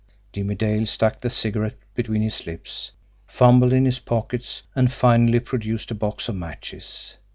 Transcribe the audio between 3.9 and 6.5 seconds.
pockets, and finally produced a box of